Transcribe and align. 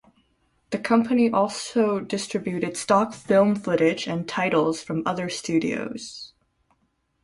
The 0.71 0.79
company 0.79 1.29
also 1.29 1.99
distributed 1.99 2.75
stock 2.75 3.13
film 3.13 3.53
footage 3.55 4.07
and 4.07 4.27
titles 4.27 4.81
from 4.81 5.03
other 5.05 5.29
studios. 5.29 6.33